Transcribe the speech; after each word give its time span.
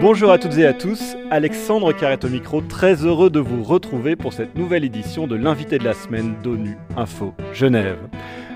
Bonjour 0.00 0.30
à 0.30 0.38
toutes 0.38 0.56
et 0.58 0.64
à 0.64 0.72
tous, 0.72 1.16
Alexandre 1.28 1.92
Carrette 1.92 2.24
au 2.24 2.28
micro, 2.28 2.60
très 2.60 3.04
heureux 3.04 3.30
de 3.30 3.40
vous 3.40 3.64
retrouver 3.64 4.14
pour 4.14 4.32
cette 4.32 4.54
nouvelle 4.54 4.84
édition 4.84 5.26
de 5.26 5.34
l'invité 5.34 5.78
de 5.78 5.84
la 5.84 5.92
semaine 5.92 6.36
d'ONU 6.40 6.78
Info 6.96 7.34
Genève. 7.52 7.98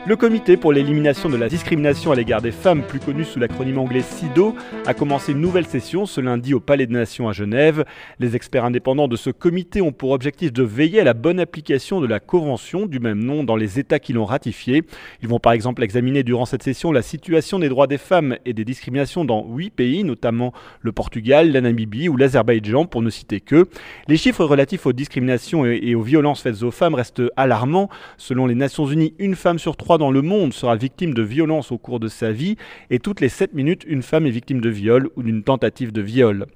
Le 0.05 0.17
comité 0.17 0.57
pour 0.57 0.73
l'élimination 0.73 1.29
de 1.29 1.37
la 1.37 1.49
discrimination 1.49 2.11
à 2.11 2.17
l'égard 2.17 2.43
des 2.43 2.51
femmes, 2.51 2.83
plus 2.83 2.99
connu 2.99 3.23
sous 3.23 3.39
l'acronyme 3.39 3.79
anglais 3.79 4.03
CIDO, 4.03 4.57
a 4.85 4.95
commencé 4.95 5.31
une 5.31 5.41
nouvelle 5.41 5.65
session 5.65 6.07
ce 6.07 6.21
lundi 6.21 6.55
au 6.55 6.61
Palais 6.61 6.89
des 6.89 6.95
Nations 6.95 7.29
à 7.29 7.33
Genève. 7.33 7.85
Les 8.19 8.35
experts 8.35 8.65
indépendants 8.65 9.07
de 9.07 9.15
ce 9.15 9.31
comité 9.31 9.81
ont 9.81 9.93
pour 9.93 10.11
objectif 10.11 10.53
de 10.53 10.65
veiller 10.65 10.99
à 10.99 11.05
la 11.05 11.15
bonne 11.15 11.39
application 11.39 12.01
de 12.01 12.09
la 12.09 12.19
convention 12.19 12.87
du 12.87 12.99
même 12.99 13.23
nom 13.23 13.45
dans 13.45 13.55
les 13.55 13.79
États 13.79 14.01
qui 14.01 14.13
l'ont 14.13 14.25
ratifiée. 14.25 14.83
Ils 15.23 15.29
vont 15.29 15.39
par 15.39 15.53
exemple 15.53 15.85
examiner 15.85 16.25
durant 16.25 16.47
cette 16.47 16.65
session 16.65 16.91
la 16.91 17.03
situation 17.03 17.61
des 17.61 17.69
droits 17.69 17.87
des 17.87 17.97
femmes 17.97 18.37
et 18.45 18.55
des 18.55 18.65
discriminations 18.65 19.25
dans 19.25 19.47
huit 19.47 19.71
pays, 19.71 20.03
notamment 20.03 20.53
le 20.81 20.91
Portugal, 20.91 21.53
la 21.53 21.61
Namibie 21.61 22.09
ou 22.09 22.17
l'Azerbaïdjan, 22.17 22.87
pour 22.87 23.03
ne 23.03 23.11
citer 23.11 23.39
que. 23.39 23.69
Les 24.09 24.17
chiffres 24.17 24.45
relatifs 24.45 24.85
aux 24.85 24.93
discriminations 24.93 25.65
et 25.65 25.95
aux 25.95 26.03
violences 26.03 26.43
faites 26.43 26.65
aux 26.65 26.73
femmes 26.73 26.97
restent 26.97 27.23
alarmants. 27.37 27.89
Selon 28.17 28.47
les 28.47 28.57
Nations 28.57 28.87
Unies, 28.87 29.15
une 29.21 29.37
femme 29.37 29.61
sur 29.61 29.77
trois 29.77 29.92
dans 29.99 30.11
le 30.11 30.23
monde 30.23 30.53
sera 30.53 30.77
victime 30.77 31.15
de 31.15 31.23
violence 31.23 31.73
au 31.73 31.79
cours 31.79 32.01
de 32.01 32.09
sa 32.09 32.33
vie 32.33 32.57
et 32.91 32.99
toutes 32.99 33.21
les 33.21 33.29
7 33.29 33.55
minutes, 33.55 33.85
une 33.87 34.03
femme 34.03 34.27
est 34.27 34.31
victime 34.31 34.61
de 34.61 34.69
viol 34.69 35.11
ou 35.17 35.23
d'une 35.23 35.43
tentative 35.43 35.93
de 35.93 36.01
viol. 36.01 36.47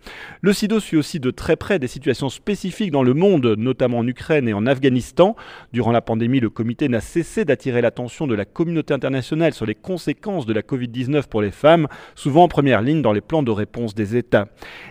Le 0.40 0.52
SIDO 0.52 0.80
suit 0.80 0.96
aussi 0.96 1.20
de 1.20 1.30
très 1.30 1.56
près 1.56 1.78
des 1.78 1.86
situations 1.86 2.28
spécifiques 2.28 2.90
dans 2.90 3.02
le 3.02 3.14
monde, 3.14 3.54
notamment 3.58 3.98
en 3.98 4.06
Ukraine 4.06 4.48
et 4.48 4.52
en 4.52 4.66
Afghanistan. 4.66 5.36
Durant 5.72 5.92
la 5.92 6.00
pandémie, 6.00 6.40
le 6.40 6.50
comité 6.50 6.88
n'a 6.88 7.00
cessé 7.00 7.44
d'attirer 7.44 7.80
l'attention 7.80 8.26
de 8.26 8.34
la 8.34 8.44
communauté 8.44 8.94
internationale 8.94 9.54
sur 9.54 9.66
les 9.66 9.74
conséquences 9.74 10.46
de 10.46 10.52
la 10.52 10.62
Covid-19 10.62 11.28
pour 11.28 11.42
les 11.42 11.50
femmes, 11.50 11.88
souvent 12.14 12.44
en 12.44 12.48
première 12.48 12.82
ligne 12.82 13.02
dans 13.02 13.12
les 13.12 13.20
plans 13.20 13.42
de 13.42 13.50
réponse 13.50 13.94
des 13.94 14.16
États. 14.16 14.48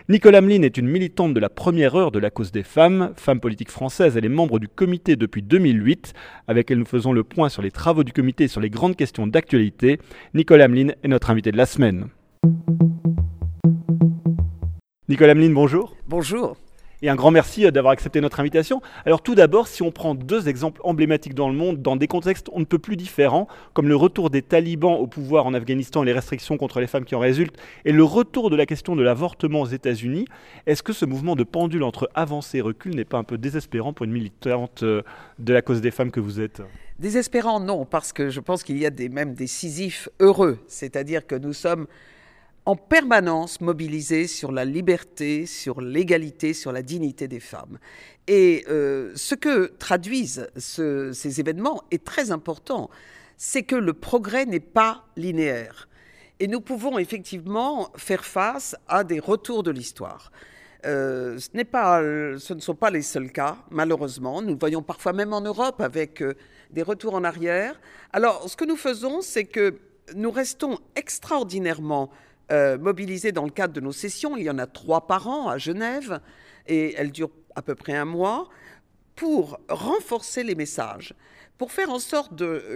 Nicole 0.09 0.35
Hamelin 0.35 0.63
est 0.63 0.77
une 0.77 0.87
militante 0.87 1.33
de 1.33 1.39
la 1.39 1.49
première 1.49 1.95
heure 1.95 2.11
de 2.11 2.19
la 2.19 2.29
cause 2.29 2.51
des 2.51 2.63
femmes, 2.63 3.13
femme 3.15 3.39
politique 3.39 3.71
française, 3.71 4.17
elle 4.17 4.25
est 4.25 4.29
membre 4.29 4.59
du 4.59 4.67
comité 4.67 5.15
depuis 5.15 5.41
2008. 5.41 6.13
Avec 6.47 6.69
elle, 6.69 6.79
nous 6.79 6.85
faisons 6.85 7.13
le 7.13 7.23
point 7.23 7.49
sur 7.49 7.61
les 7.61 7.71
travaux 7.71 8.03
du 8.03 8.13
comité 8.13 8.34
sur 8.47 8.61
les 8.61 8.69
grandes 8.69 8.95
questions 8.95 9.27
d'actualité. 9.27 9.99
Nicole 10.33 10.61
Hamelin 10.61 10.93
est 11.03 11.07
notre 11.07 11.29
invité 11.29 11.51
de 11.51 11.57
la 11.57 11.65
semaine. 11.65 12.07
Nicole 15.07 15.29
Hamelin, 15.29 15.53
bonjour. 15.53 15.95
Bonjour. 16.07 16.57
Et 17.01 17.09
un 17.09 17.15
grand 17.15 17.31
merci 17.31 17.65
euh, 17.65 17.71
d'avoir 17.71 17.91
accepté 17.91 18.21
notre 18.21 18.39
invitation. 18.39 18.81
Alors 19.05 19.21
tout 19.21 19.35
d'abord, 19.35 19.67
si 19.67 19.83
on 19.83 19.91
prend 19.91 20.15
deux 20.15 20.47
exemples 20.47 20.81
emblématiques 20.83 21.35
dans 21.35 21.49
le 21.49 21.55
monde, 21.55 21.81
dans 21.81 21.95
des 21.95 22.07
contextes 22.07 22.49
on 22.53 22.59
ne 22.59 22.65
peut 22.65 22.79
plus 22.79 22.95
différents, 22.95 23.47
comme 23.73 23.87
le 23.87 23.95
retour 23.95 24.29
des 24.29 24.41
talibans 24.41 24.95
au 24.95 25.07
pouvoir 25.07 25.45
en 25.45 25.53
Afghanistan 25.53 26.03
et 26.03 26.05
les 26.05 26.13
restrictions 26.13 26.57
contre 26.57 26.79
les 26.79 26.87
femmes 26.87 27.05
qui 27.05 27.15
en 27.15 27.19
résultent, 27.19 27.57
et 27.85 27.91
le 27.91 28.03
retour 28.03 28.49
de 28.49 28.55
la 28.55 28.65
question 28.65 28.95
de 28.95 29.03
l'avortement 29.03 29.61
aux 29.61 29.67
États-Unis, 29.67 30.25
est-ce 30.65 30.83
que 30.83 30.93
ce 30.93 31.05
mouvement 31.05 31.35
de 31.35 31.43
pendule 31.43 31.83
entre 31.83 32.09
avancée 32.15 32.57
et 32.59 32.61
recul 32.61 32.95
n'est 32.95 33.05
pas 33.05 33.17
un 33.17 33.23
peu 33.23 33.37
désespérant 33.37 33.93
pour 33.93 34.05
une 34.05 34.11
militante 34.11 34.83
euh, 34.83 35.03
de 35.37 35.53
la 35.53 35.61
cause 35.61 35.81
des 35.81 35.91
femmes 35.91 36.11
que 36.11 36.19
vous 36.19 36.39
êtes? 36.39 36.61
Désespérant, 36.99 37.59
non, 37.59 37.85
parce 37.85 38.13
que 38.13 38.29
je 38.29 38.39
pense 38.39 38.63
qu'il 38.63 38.77
y 38.77 38.85
a 38.85 38.89
des, 38.89 39.09
même 39.09 39.33
décisifs 39.33 40.07
heureux, 40.21 40.59
c'est-à-dire 40.67 41.27
que 41.27 41.35
nous 41.35 41.51
sommes 41.51 41.87
en 42.65 42.77
permanence 42.77 43.59
mobilisés 43.59 44.27
sur 44.27 44.51
la 44.51 44.63
liberté, 44.63 45.45
sur 45.45 45.81
l'égalité, 45.81 46.53
sur 46.53 46.71
la 46.71 46.81
dignité 46.81 47.27
des 47.27 47.41
femmes. 47.41 47.79
Et 48.27 48.65
euh, 48.69 49.11
ce 49.15 49.35
que 49.35 49.67
traduisent 49.77 50.47
ces 50.55 51.39
événements 51.39 51.83
est 51.91 52.03
très 52.03 52.31
important, 52.31 52.89
c'est 53.37 53.63
que 53.63 53.75
le 53.75 53.93
progrès 53.93 54.45
n'est 54.45 54.59
pas 54.59 55.05
linéaire. 55.17 55.89
Et 56.39 56.47
nous 56.47 56.61
pouvons 56.61 56.97
effectivement 56.97 57.91
faire 57.97 58.25
face 58.25 58.75
à 58.87 59.03
des 59.03 59.19
retours 59.19 59.63
de 59.63 59.71
l'histoire. 59.71 60.31
Euh, 60.85 61.39
ce, 61.39 61.63
pas, 61.63 61.99
ce, 62.37 62.53
ne 62.53 62.59
sont 62.59 62.75
pas 62.75 62.91
les 62.91 63.01
seuls 63.01 63.31
cas, 63.31 63.57
malheureusement. 63.71 64.41
Nous 64.41 64.53
le 64.53 64.59
voyons 64.59 64.83
parfois 64.83 65.13
même 65.13 65.33
en 65.33 65.41
Europe 65.41 65.81
avec 65.81 66.21
euh, 66.21 66.35
des 66.69 66.83
retours 66.83 67.15
en 67.15 67.23
arrière. 67.23 67.79
Alors, 68.13 68.47
ce 68.47 68.55
que 68.55 68.65
nous 68.65 68.75
faisons, 68.75 69.21
c'est 69.21 69.45
que 69.45 69.79
nous 70.13 70.29
restons 70.29 70.77
extraordinairement 70.95 72.11
euh, 72.51 72.77
mobilisés 72.77 73.31
dans 73.31 73.45
le 73.45 73.49
cadre 73.51 73.73
de 73.73 73.81
nos 73.81 73.91
sessions. 73.91 74.37
Il 74.37 74.43
y 74.43 74.49
en 74.49 74.59
a 74.59 74.67
trois 74.67 75.07
par 75.07 75.27
an 75.27 75.49
à 75.49 75.57
Genève 75.57 76.19
et 76.67 76.93
elles 76.95 77.11
durent 77.11 77.31
à 77.55 77.63
peu 77.63 77.73
près 77.73 77.95
un 77.95 78.05
mois 78.05 78.47
pour 79.15 79.59
renforcer 79.69 80.43
les 80.43 80.55
messages, 80.55 81.15
pour 81.57 81.71
faire 81.71 81.89
en 81.89 81.99
sorte 81.99 82.33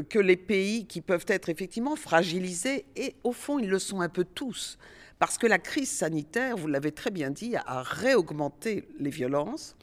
que 0.08 0.20
les 0.20 0.38
pays 0.38 0.88
qui 0.88 1.02
peuvent 1.02 1.26
être 1.28 1.50
effectivement 1.50 1.98
fragilisés, 1.98 2.86
et 2.96 3.16
au 3.26 3.34
fond 3.34 3.60
ils 3.60 3.70
le 3.70 3.78
sont 3.78 4.00
un 4.00 4.08
peu 4.08 4.24
tous, 4.24 4.78
parce 5.20 5.38
que 5.38 5.48
la 5.48 5.60
crise 5.60 5.92
sanitaire, 5.92 6.56
vous 6.56 6.68
l'avez 6.68 6.94
très 6.94 7.12
bien 7.12 7.30
dit, 7.30 7.56
a 7.58 7.84
réaugmenté 7.84 8.88
les 9.00 9.10
violences. 9.10 9.76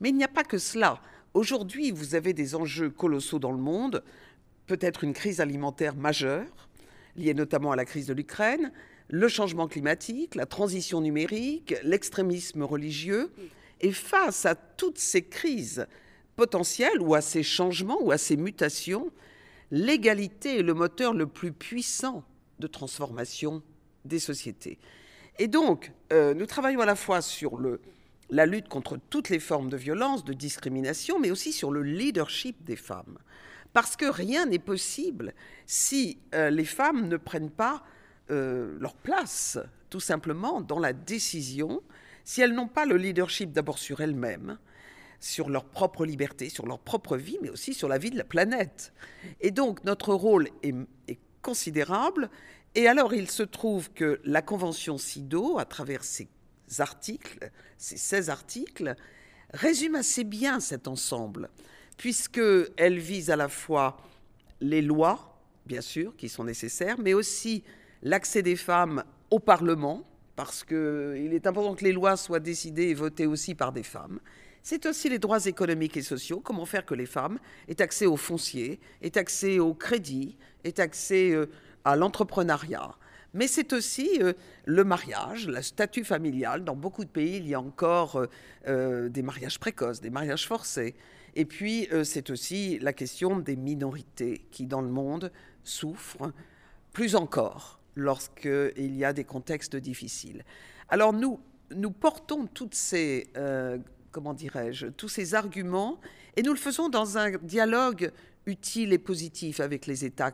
Mais 0.00 0.08
il 0.08 0.16
n'y 0.16 0.24
a 0.24 0.28
pas 0.28 0.42
que 0.42 0.58
cela. 0.58 1.00
Aujourd'hui, 1.34 1.92
vous 1.92 2.16
avez 2.16 2.32
des 2.32 2.56
enjeux 2.56 2.90
colossaux 2.90 3.38
dans 3.38 3.52
le 3.52 3.58
monde, 3.58 4.02
peut-être 4.66 5.04
une 5.04 5.12
crise 5.12 5.40
alimentaire 5.40 5.94
majeure, 5.94 6.68
liée 7.16 7.32
notamment 7.32 7.70
à 7.70 7.76
la 7.76 7.84
crise 7.84 8.06
de 8.06 8.12
l'Ukraine, 8.12 8.72
le 9.08 9.28
changement 9.28 9.68
climatique, 9.68 10.34
la 10.34 10.46
transition 10.46 11.00
numérique, 11.00 11.74
l'extrémisme 11.84 12.64
religieux. 12.64 13.30
Et 13.80 13.92
face 13.92 14.46
à 14.46 14.56
toutes 14.56 14.98
ces 14.98 15.22
crises 15.22 15.86
potentielles 16.34 17.00
ou 17.00 17.14
à 17.14 17.20
ces 17.20 17.44
changements 17.44 18.02
ou 18.02 18.10
à 18.10 18.18
ces 18.18 18.36
mutations, 18.36 19.12
l'égalité 19.70 20.58
est 20.58 20.62
le 20.62 20.74
moteur 20.74 21.14
le 21.14 21.26
plus 21.26 21.52
puissant 21.52 22.24
de 22.58 22.66
transformation 22.66 23.62
des 24.04 24.18
sociétés. 24.18 24.78
Et 25.38 25.48
donc, 25.48 25.92
euh, 26.12 26.34
nous 26.34 26.46
travaillons 26.46 26.80
à 26.80 26.86
la 26.86 26.96
fois 26.96 27.22
sur 27.22 27.56
le, 27.56 27.80
la 28.30 28.46
lutte 28.46 28.68
contre 28.68 28.98
toutes 29.10 29.28
les 29.28 29.38
formes 29.38 29.68
de 29.68 29.76
violence, 29.76 30.24
de 30.24 30.32
discrimination, 30.32 31.18
mais 31.18 31.30
aussi 31.30 31.52
sur 31.52 31.70
le 31.70 31.82
leadership 31.82 32.62
des 32.64 32.76
femmes. 32.76 33.18
Parce 33.72 33.96
que 33.96 34.04
rien 34.04 34.46
n'est 34.46 34.58
possible 34.58 35.34
si 35.66 36.18
euh, 36.34 36.50
les 36.50 36.64
femmes 36.64 37.08
ne 37.08 37.16
prennent 37.16 37.50
pas 37.50 37.82
euh, 38.30 38.76
leur 38.80 38.94
place, 38.94 39.58
tout 39.90 40.00
simplement, 40.00 40.60
dans 40.60 40.78
la 40.78 40.92
décision, 40.92 41.82
si 42.24 42.40
elles 42.40 42.54
n'ont 42.54 42.68
pas 42.68 42.86
le 42.86 42.96
leadership 42.96 43.52
d'abord 43.52 43.78
sur 43.78 44.00
elles-mêmes, 44.00 44.58
sur 45.20 45.48
leur 45.48 45.64
propre 45.64 46.04
liberté, 46.04 46.48
sur 46.48 46.66
leur 46.66 46.78
propre 46.78 47.16
vie, 47.16 47.38
mais 47.42 47.50
aussi 47.50 47.74
sur 47.74 47.88
la 47.88 47.98
vie 47.98 48.10
de 48.10 48.18
la 48.18 48.24
planète. 48.24 48.92
Et 49.40 49.50
donc, 49.50 49.84
notre 49.84 50.12
rôle 50.14 50.48
est, 50.62 50.74
est 51.08 51.18
considérable 51.42 52.30
et 52.74 52.88
alors, 52.88 53.12
il 53.12 53.30
se 53.30 53.42
trouve 53.42 53.90
que 53.92 54.20
la 54.24 54.40
Convention 54.40 54.96
CIDO, 54.96 55.58
à 55.58 55.64
travers 55.64 56.04
ses 56.04 56.28
articles, 56.78 57.50
ces 57.76 57.98
16 57.98 58.30
articles, 58.30 58.96
résume 59.52 59.96
assez 59.96 60.24
bien 60.24 60.58
cet 60.60 60.88
ensemble, 60.88 61.50
puisqu'elle 61.98 62.98
vise 62.98 63.30
à 63.30 63.36
la 63.36 63.48
fois 63.48 63.98
les 64.60 64.80
lois, 64.80 65.38
bien 65.66 65.82
sûr, 65.82 66.16
qui 66.16 66.28
sont 66.30 66.44
nécessaires, 66.44 66.96
mais 66.98 67.12
aussi 67.12 67.62
l'accès 68.02 68.42
des 68.42 68.56
femmes 68.56 69.04
au 69.30 69.38
Parlement, 69.38 70.06
parce 70.34 70.64
qu'il 70.64 71.30
est 71.32 71.46
important 71.46 71.74
que 71.74 71.84
les 71.84 71.92
lois 71.92 72.16
soient 72.16 72.40
décidées 72.40 72.88
et 72.88 72.94
votées 72.94 73.26
aussi 73.26 73.54
par 73.54 73.72
des 73.72 73.82
femmes. 73.82 74.18
C'est 74.62 74.86
aussi 74.86 75.08
les 75.08 75.18
droits 75.18 75.44
économiques 75.44 75.96
et 75.96 76.02
sociaux, 76.02 76.40
comment 76.40 76.64
faire 76.66 76.86
que 76.86 76.94
les 76.94 77.06
femmes 77.06 77.38
aient 77.68 77.82
accès 77.82 78.06
au 78.06 78.16
foncier, 78.16 78.80
aient 79.02 79.18
accès 79.18 79.58
au 79.58 79.74
crédit, 79.74 80.36
aient 80.64 80.80
accès 80.80 81.32
euh, 81.32 81.46
à 81.84 81.96
l'entrepreneuriat. 81.96 82.96
Mais 83.34 83.46
c'est 83.46 83.72
aussi 83.72 84.18
euh, 84.20 84.34
le 84.66 84.84
mariage, 84.84 85.48
le 85.48 85.62
statut 85.62 86.04
familial. 86.04 86.64
Dans 86.64 86.76
beaucoup 86.76 87.04
de 87.04 87.10
pays, 87.10 87.36
il 87.36 87.48
y 87.48 87.54
a 87.54 87.60
encore 87.60 88.16
euh, 88.16 88.26
euh, 88.68 89.08
des 89.08 89.22
mariages 89.22 89.58
précoces, 89.58 90.00
des 90.00 90.10
mariages 90.10 90.46
forcés. 90.46 90.94
Et 91.34 91.46
puis, 91.46 91.88
c'est 92.04 92.28
aussi 92.28 92.78
la 92.80 92.92
question 92.92 93.38
des 93.38 93.56
minorités 93.56 94.44
qui, 94.50 94.66
dans 94.66 94.82
le 94.82 94.90
monde, 94.90 95.32
souffrent 95.64 96.30
plus 96.92 97.16
encore 97.16 97.80
lorsqu'il 97.96 98.94
y 98.94 99.02
a 99.02 99.14
des 99.14 99.24
contextes 99.24 99.76
difficiles. 99.76 100.44
Alors, 100.90 101.14
nous, 101.14 101.40
nous 101.74 101.90
portons 101.90 102.46
toutes 102.48 102.74
ces, 102.74 103.32
comment 104.10 104.34
dirais-je, 104.34 104.88
tous 104.88 105.08
ces 105.08 105.34
arguments 105.34 105.98
et 106.36 106.42
nous 106.42 106.52
le 106.52 106.58
faisons 106.58 106.90
dans 106.90 107.16
un 107.16 107.30
dialogue 107.38 108.12
utile 108.44 108.92
et 108.92 108.98
positif 108.98 109.60
avec 109.60 109.86
les 109.86 110.04
États, 110.04 110.32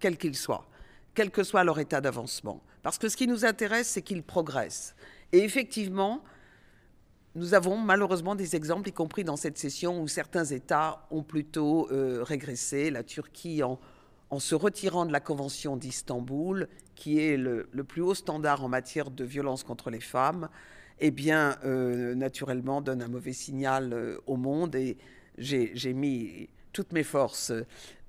quels 0.00 0.16
qu'ils 0.16 0.34
soient 0.34 0.68
quel 1.14 1.30
que 1.30 1.42
soit 1.42 1.64
leur 1.64 1.78
état 1.78 2.00
d'avancement. 2.00 2.62
Parce 2.82 2.98
que 2.98 3.08
ce 3.08 3.16
qui 3.16 3.26
nous 3.26 3.44
intéresse, 3.44 3.88
c'est 3.88 4.02
qu'ils 4.02 4.22
progressent. 4.22 4.94
Et 5.32 5.38
effectivement, 5.38 6.22
nous 7.34 7.54
avons 7.54 7.76
malheureusement 7.76 8.34
des 8.34 8.56
exemples, 8.56 8.88
y 8.88 8.92
compris 8.92 9.22
dans 9.22 9.36
cette 9.36 9.58
session, 9.58 10.02
où 10.02 10.08
certains 10.08 10.44
États 10.44 11.06
ont 11.10 11.22
plutôt 11.22 11.88
euh, 11.90 12.22
régressé. 12.22 12.90
La 12.90 13.04
Turquie, 13.04 13.62
en, 13.62 13.78
se 14.38 14.54
retirant 14.54 15.06
de 15.06 15.12
la 15.12 15.20
Convention 15.20 15.76
d'Istanbul, 15.76 16.68
qui 16.96 17.20
est 17.20 17.36
le, 17.36 17.66
plus 17.86 18.02
haut 18.02 18.14
standard 18.14 18.64
en 18.64 18.68
matière 18.68 19.10
de 19.10 19.24
violence 19.24 19.62
contre 19.62 19.90
les 19.90 20.00
femmes, 20.00 20.48
eh 20.98 21.10
bien, 21.10 21.56
euh, 21.64 22.14
naturellement, 22.14 22.80
donne 22.80 23.02
un 23.02 23.08
mauvais 23.08 23.32
signal 23.32 23.92
euh, 23.92 24.18
au 24.26 24.36
monde. 24.36 24.74
Et 24.74 24.98
j'ai 25.38 25.92
mis 25.94 26.48
toutes 26.72 26.92
mes 26.92 27.04
forces 27.04 27.52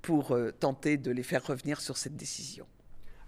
pour 0.02 0.36
tenter 0.58 0.96
de 0.96 1.12
les 1.12 1.22
faire 1.22 1.46
revenir 1.46 1.80
sur 1.80 1.96
cette 1.96 2.16
décision. 2.16 2.66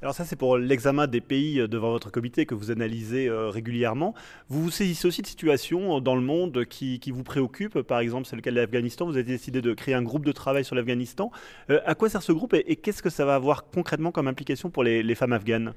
Alors 0.04 0.14
ça, 0.14 0.26
c'est 0.26 0.36
pour 0.36 0.58
l'examen 0.58 1.06
des 1.06 1.22
pays 1.22 1.58
euh, 1.58 1.66
devant 1.66 1.90
votre 1.90 2.12
comité 2.12 2.44
que 2.44 2.54
vous 2.54 2.70
analysez 2.70 3.26
euh, 3.26 3.48
régulièrement. 3.48 4.12
Vous 4.50 4.64
vous 4.64 4.70
saisissez 4.70 5.08
aussi 5.08 5.22
de 5.22 5.26
situations 5.26 5.98
dans 5.98 6.14
le 6.14 6.20
monde 6.20 6.66
qui, 6.66 7.00
vous 7.10 7.22
préoccupent. 7.22 7.80
Par 7.80 8.00
exemple, 8.00 8.26
c'est 8.28 8.36
le 8.36 8.42
cas 8.42 8.50
de 8.50 8.56
l'Afghanistan. 8.56 9.06
Vous 9.06 9.14
avez 9.14 9.22
décidé 9.22 9.62
de 9.62 9.72
créer 9.72 9.94
un 9.94 10.02
groupe 10.02 10.26
de 10.26 10.32
travail 10.32 10.62
sur 10.62 10.74
l'Afghanistan. 10.74 11.30
à 11.70 11.94
quoi 11.94 12.10
sert 12.10 12.22
ce 12.22 12.32
groupe 12.32 12.52
et, 12.52 12.76
qu'est-ce 12.76 13.02
que 13.02 13.08
ça 13.08 13.24
va 13.24 13.34
avoir 13.34 13.64
concrètement 13.70 14.12
comme 14.12 14.28
implication 14.28 14.68
pour 14.68 14.84
les 14.84 15.14
femmes 15.14 15.32
afghanes? 15.32 15.72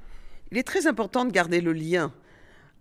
Il 0.52 0.58
est 0.58 0.64
très 0.64 0.88
important 0.88 1.24
de 1.24 1.32
garder 1.32 1.62
le 1.62 1.72
lien 1.72 2.12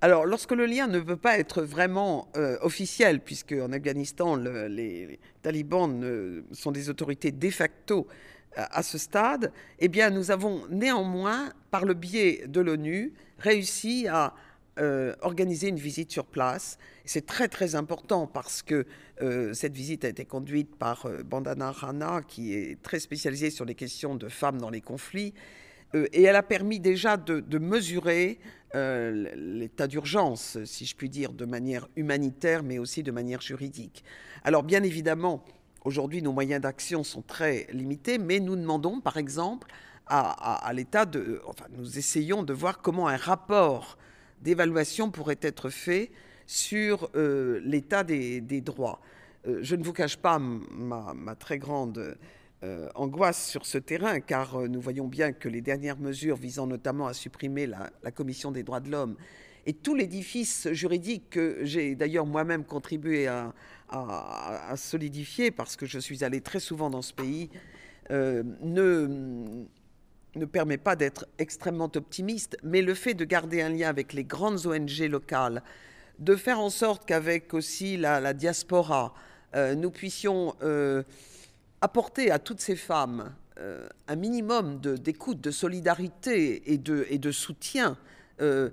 alors, 0.03 0.27
lorsque 0.27 0.53
le 0.53 0.67
lien 0.67 0.89
ne 0.89 1.01
peut 1.01 1.17
pas 1.17 1.39
être 1.39 1.63
vraiment 1.63 2.29
euh, 2.37 2.59
officiel, 2.61 3.21
puisque 3.21 3.53
en 3.53 3.73
Afghanistan, 3.73 4.37
les, 4.37 5.19
talibans 5.41 6.45
sont 6.53 6.71
des 6.71 6.91
autorités 6.91 7.33
de 7.33 7.51
facto 7.51 8.07
euh, 8.07 8.36
à 8.57 8.83
ce 8.83 8.99
stade, 8.99 9.53
eh 9.79 9.89
bien, 9.89 10.11
nous 10.11 10.31
avons 10.31 10.63
néanmoins, 10.71 11.53
par 11.71 11.85
le 11.85 11.95
biais 11.95 12.45
de 12.47 12.61
l'ONU, 12.61 13.13
réussi 13.39 14.09
à 14.09 14.35
euh, 14.79 15.15
organiser 15.21 15.69
une 15.69 15.79
visite 15.79 16.11
sur 16.11 16.27
place. 16.27 16.79
C'est 17.05 17.27
très 17.27 17.49
très 17.49 17.75
important 17.75 18.27
parce 18.27 18.63
que 18.63 18.87
cette 19.55 19.75
visite 19.75 20.05
a 20.05 20.09
été 20.09 20.27
conduite 20.27 20.77
par 20.77 21.09
Bandana 21.25 21.71
Rana, 21.71 22.21
qui 22.29 22.53
est 22.53 22.83
très 22.83 23.01
spécialisée 23.01 23.49
sur 23.49 23.65
les 23.65 23.75
questions 23.75 24.15
de 24.15 24.29
femmes 24.29 24.59
dans 24.59 24.69
les 24.69 24.83
conflits. 24.83 25.33
et 25.95 26.23
elle 26.23 26.37
a 26.37 26.43
permis 26.43 26.81
déjà 26.81 27.17
de 27.17 27.59
mesurer 27.59 28.39
euh, 28.77 29.33
l'état 29.37 29.87
d'urgence, 29.87 30.59
si 30.65 30.85
je 30.85 30.95
puis 30.95 31.09
dire, 31.09 31.33
de 31.33 31.47
manière 31.47 31.89
humanitaire, 31.97 32.63
mais 32.63 32.79
aussi 32.79 33.03
de 33.03 33.11
manière 33.11 33.41
juridique. 33.41 34.05
Alors 34.45 34.65
bien 34.65 34.83
évidemment, 34.83 35.43
aujourd'hui, 35.87 36.21
nos 36.21 36.33
moyens 36.33 36.61
d'action 36.61 37.05
sont 37.05 37.23
très 37.23 37.67
limités, 37.73 38.19
mais 38.19 38.41
nous 38.41 38.57
demandons, 38.57 39.01
par 39.01 39.17
exemple, 39.17 39.69
à, 40.09 40.71
l'État 40.75 41.07
de... 41.07 41.41
Enfin, 41.47 41.67
nous 41.71 41.99
essayons 41.99 42.43
de 42.43 42.53
voir 42.53 42.83
comment 42.83 43.09
un 43.09 43.17
rapport 43.17 43.97
d'évaluation 44.43 45.11
pourrait 45.11 45.39
être 45.41 45.71
fait 45.71 46.11
sur 46.47 47.11
euh, 47.15 47.61
l'état 47.65 48.05
des, 48.05 48.41
droits. 48.61 49.01
Euh, 49.47 49.61
je 49.63 49.75
ne 49.75 49.83
vous 49.83 49.93
cache 49.93 50.17
pas 50.17 50.39
ma, 50.39 51.35
très 51.37 51.59
grande 51.59 52.17
euh, 52.63 52.89
angoisse 52.95 53.49
sur 53.49 53.67
ce 53.67 53.79
terrain, 53.79 54.21
car 54.21 54.61
nous 54.69 54.81
voyons 54.81 55.09
bien 55.09 55.33
que 55.33 55.49
les 55.49 55.61
dernières 55.61 55.99
mesures 55.99 56.37
visant 56.37 56.67
notamment 56.67 57.07
à 57.07 57.15
supprimer 57.15 57.67
la, 57.67 57.91
Commission 58.13 58.53
des 58.53 58.63
droits 58.63 58.81
de 58.81 58.91
l'homme 58.91 59.17
et 59.67 59.73
tout 59.73 59.97
l'édifice 59.97 60.69
juridique 60.71 61.31
que 61.31 61.59
j'ai 61.65 61.97
d'ailleurs 61.97 62.27
moi-même 62.27 62.65
contribué 62.65 63.27
à, 63.27 63.53
solidifier, 64.77 65.51
parce 65.51 65.77
que 65.77 65.87
je 65.87 65.99
suis 65.99 66.25
allé 66.25 66.41
très 66.41 66.61
souvent 66.61 66.91
dans 66.91 67.03
ce 67.03 67.13
pays, 67.13 67.51
euh, 68.11 68.43
ne, 68.61 69.65
ne 70.35 70.45
permet 70.45 70.79
pas 70.79 70.97
d'être 70.97 71.27
extrêmement 71.39 71.91
optimiste, 71.95 72.57
mais 72.63 72.83
le 72.83 72.95
fait 72.95 73.15
de 73.15 73.25
garder 73.25 73.63
un 73.63 73.71
lien 73.71 73.89
avec 73.89 74.13
les 74.13 74.25
grandes 74.25 74.67
ONG 74.67 75.09
locales, 75.09 75.63
de 76.19 76.37
faire 76.37 76.61
en 76.61 76.71
sorte 76.71 77.05
qu'avec 77.07 77.53
aussi 77.55 77.97
la, 77.97 78.33
diaspora, 78.33 79.15
nous 79.55 79.91
puissions 79.91 80.55
apporter 81.81 82.31
à 82.31 82.39
toutes 82.39 82.61
ces 82.61 82.77
femmes 82.77 83.33
euh, 83.59 83.89
un 84.07 84.17
minimum 84.17 84.81
d'écoute, 84.81 85.41
de, 85.41 85.51
solidarité 85.51 86.71
et 86.71 86.77
de, 86.77 87.07
et 87.09 87.19
de 87.19 87.31
soutien, 87.31 87.97
euh, 88.43 88.69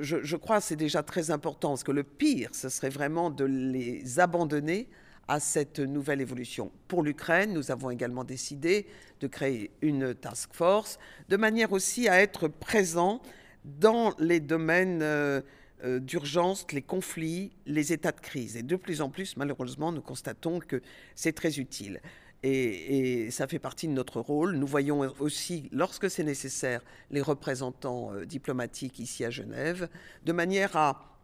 je, 0.00 0.22
je, 0.22 0.36
crois 0.36 0.58
que 0.58 0.64
c'est 0.64 0.76
déjà 0.76 1.02
très 1.02 1.30
important. 1.30 1.70
Parce 1.70 1.84
que 1.84 1.92
le 1.92 2.04
pire, 2.04 2.50
ce 2.52 2.68
serait 2.68 2.90
vraiment 2.90 3.30
de 3.30 3.44
les 3.44 4.20
abandonner 4.20 4.88
à 5.30 5.38
cette 5.38 5.78
nouvelle 5.78 6.20
évolution. 6.20 6.72
Pour 6.88 7.04
l'Ukraine, 7.04 7.52
nous 7.52 7.70
avons 7.70 7.90
également 7.90 8.24
décidé 8.24 8.86
de 9.20 9.28
créer 9.28 9.70
une 9.80 10.12
task 10.12 10.52
force, 10.52 10.98
de 11.28 11.36
manière 11.36 11.70
aussi 11.70 12.08
à 12.08 12.20
être 12.20 12.48
présent 12.48 13.22
dans 13.64 14.12
les 14.18 14.40
domaines 14.40 15.02
euh, 15.02 15.40
d'urgence, 15.84 16.66
les 16.72 16.82
conflits, 16.82 17.52
les 17.64 17.92
états 17.92 18.10
de 18.10 18.20
crise. 18.20 18.56
Et 18.56 18.62
de 18.64 18.74
plus 18.74 19.00
en 19.00 19.08
plus, 19.08 19.36
malheureusement, 19.36 19.92
nous 19.92 20.02
constatons 20.02 20.58
que 20.58 20.82
c'est 21.14 21.32
très 21.32 21.58
utile. 21.60 22.00
Et, 22.42 23.30
ça 23.30 23.46
fait 23.46 23.58
partie 23.58 23.86
de 23.86 23.92
notre 23.92 24.20
rôle. 24.20 24.56
Nous 24.56 24.66
voyons 24.66 25.12
aussi, 25.18 25.68
lorsque 25.72 26.10
c'est 26.10 26.24
nécessaire, 26.24 26.80
les 27.10 27.20
représentants 27.20 28.12
euh, 28.14 28.24
diplomatiques 28.24 28.98
ici 28.98 29.24
à 29.24 29.30
Genève, 29.30 29.88
de 30.24 30.32
manière 30.32 30.76
à 30.76 31.18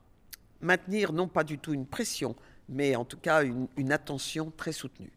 maintenir 0.60 1.12
non 1.12 1.28
pas 1.28 1.44
du 1.44 1.58
tout 1.58 1.72
une 1.72 1.86
pression, 1.86 2.36
mais 2.68 2.96
en 2.96 3.04
tout 3.04 3.18
cas 3.18 3.44
une, 3.44 3.92
attention 3.92 4.52
très 4.56 4.72
soutenue. 4.72 5.12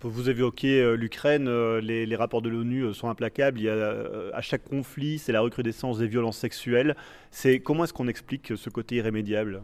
Vous 0.00 0.30
évoquez 0.30 0.80
euh, 0.80 0.94
l'Ukraine, 0.94 1.48
euh, 1.48 1.80
les, 1.80 2.16
rapports 2.16 2.40
de 2.40 2.48
l'ONU 2.48 2.94
sont 2.94 3.08
implacables. 3.08 3.58
Il 3.58 3.64
y 3.64 3.68
a, 3.68 4.30
à 4.32 4.40
chaque 4.40 4.64
conflit, 4.64 5.18
c'est 5.18 5.32
la 5.32 5.40
recrudescence 5.40 5.98
des 5.98 6.06
violences 6.06 6.38
sexuelles. 6.38 6.96
C'est 7.30 7.60
comment 7.60 7.84
est-ce 7.84 7.92
qu'on 7.92 8.08
explique 8.08 8.56
ce 8.56 8.70
côté 8.70 8.96
irrémédiable? 8.96 9.62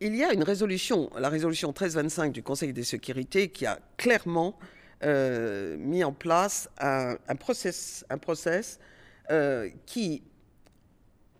Il 0.00 0.16
y 0.16 0.24
a 0.24 0.32
une 0.32 0.42
résolution, 0.42 1.10
la 1.18 1.28
résolution 1.28 1.68
1325 1.68 2.32
du 2.32 2.42
Conseil 2.42 2.72
de 2.72 2.82
sécurité, 2.82 3.48
qui 3.48 3.66
a 3.66 3.78
clairement 3.96 4.58
euh, 5.04 5.76
mis 5.78 6.04
en 6.04 6.12
place 6.12 6.68
un, 6.78 7.16
process, 7.38 8.04
un 8.10 8.18
process 8.18 8.78
euh, 9.30 9.68
qui 9.86 10.22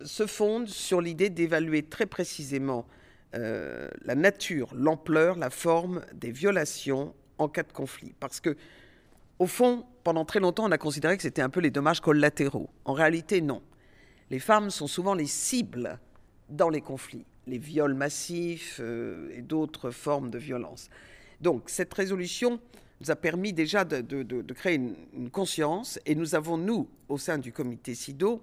se 0.02 0.26
fonde 0.26 0.68
sur 0.68 1.00
l'idée 1.00 1.30
d'évaluer 1.30 1.82
très 1.82 2.06
précisément 2.06 2.86
euh, 3.34 3.88
la 4.04 4.14
nature, 4.14 4.72
l'ampleur, 4.74 5.36
la 5.36 5.50
forme 5.50 6.02
des 6.12 6.30
violations 6.30 7.14
en 7.38 7.48
cas 7.48 7.64
de 7.64 7.72
conflit. 7.72 8.14
Parce 8.20 8.40
que, 8.40 8.56
au 9.38 9.46
fond, 9.46 9.84
pendant 10.04 10.24
très 10.24 10.40
longtemps, 10.40 10.64
on 10.66 10.72
a 10.72 10.78
considéré 10.78 11.16
que 11.16 11.22
c'était 11.22 11.42
un 11.42 11.50
peu 11.50 11.60
les 11.60 11.70
dommages 11.70 12.00
collatéraux. 12.00 12.70
En 12.84 12.92
réalité, 12.92 13.40
non. 13.40 13.62
Les 14.30 14.38
femmes 14.38 14.70
sont 14.70 14.86
souvent 14.86 15.14
les 15.14 15.26
cibles 15.26 15.98
dans 16.48 16.68
les 16.68 16.80
conflits 16.80 17.26
les 17.46 17.58
viols 17.58 17.94
massifs 17.94 18.78
euh, 18.80 19.30
et 19.34 19.42
d'autres 19.42 19.90
formes 19.90 20.30
de 20.30 20.38
violence. 20.38 20.88
Donc 21.40 21.68
cette 21.68 21.92
résolution 21.92 22.60
nous 23.00 23.10
a 23.10 23.16
permis 23.16 23.52
déjà 23.52 23.84
de, 23.84 24.52
créer 24.52 24.76
une, 24.76 25.30
conscience 25.30 25.98
et 26.06 26.14
nous 26.14 26.34
avons, 26.34 26.56
nous, 26.56 26.88
au 27.08 27.18
sein 27.18 27.38
du 27.38 27.52
comité 27.52 27.94
SIDO, 27.94 28.42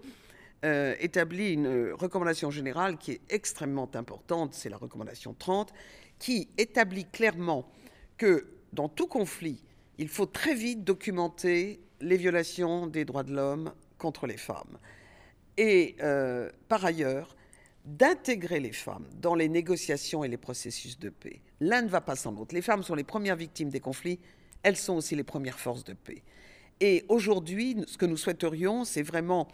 euh, 0.63 0.93
établi 0.99 1.53
une 1.53 1.93
recommandation 1.93 2.51
générale 2.51 2.97
qui 2.97 3.13
est 3.13 3.21
extrêmement 3.29 3.89
importante, 3.95 4.53
c'est 4.53 4.69
la 4.69 4.77
recommandation 4.77 5.33
30, 5.37 5.73
qui 6.19 6.49
établit 6.57 7.05
clairement 7.05 7.67
que 8.17 8.45
dans 8.73 8.87
tout 8.87 9.07
conflit, 9.07 9.63
il 9.97 10.09
faut 10.09 10.27
très 10.27 10.53
vite 10.53 10.83
documenter 10.83 11.79
les 12.01 12.17
violations 12.17 12.87
des 12.87 13.05
droits 13.05 13.23
de 13.23 13.33
l'homme 13.33 13.73
contre 13.97 14.27
les 14.27 14.37
femmes. 14.37 14.77
Et 15.57 15.95
euh, 16.01 16.49
par 16.67 16.85
ailleurs, 16.85 17.35
d'intégrer 17.85 18.59
les 18.59 18.71
femmes 18.71 19.05
dans 19.19 19.35
les 19.35 19.49
négociations 19.49 20.23
et 20.23 20.27
les 20.27 20.37
processus 20.37 20.99
de 20.99 21.09
paix. 21.09 21.41
L'un 21.59 21.81
ne 21.81 21.89
va 21.89 22.01
pas 22.01 22.15
sans 22.15 22.31
l'autre. 22.31 22.53
Les 22.53 22.61
femmes 22.61 22.83
sont 22.83 22.95
les 22.95 23.03
premières 23.03 23.35
victimes 23.35 23.69
des 23.69 23.79
conflits, 23.79 24.19
elles 24.63 24.77
sont 24.77 24.93
aussi 24.93 25.15
les 25.15 25.23
premières 25.23 25.59
forces 25.59 25.83
de 25.83 25.93
paix. 25.93 26.21
Et 26.79 27.05
aujourd'hui, 27.09 27.77
ce 27.87 27.97
que 27.97 28.05
nous 28.05 28.17
souhaiterions, 28.17 28.85
c'est 28.85 29.03
vraiment... 29.03 29.47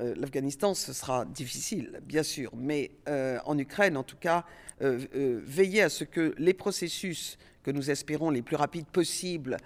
Euh, 0.00 0.14
L'Afghanistan, 0.16 0.74
ce 0.74 0.92
sera 0.92 1.24
difficile, 1.24 2.00
bien 2.04 2.22
sûr, 2.22 2.52
mais 2.56 2.92
euh, 3.08 3.38
en 3.44 3.58
Ukraine, 3.58 3.96
en 3.96 4.04
tout 4.04 4.16
cas, 4.16 4.44
euh, 4.80 5.40
veiller 5.44 5.82
à 5.82 5.88
ce 5.88 6.04
que 6.04 6.34
les 6.38 6.54
processus 6.54 7.36
que 7.62 7.70
nous 7.70 7.90
espérons 7.90 8.30
les 8.30 8.42
plus 8.42 8.56
rapides 8.56 8.86
possibles 8.86 9.56